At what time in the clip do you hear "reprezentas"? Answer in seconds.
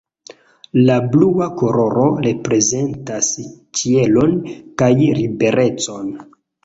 2.27-3.29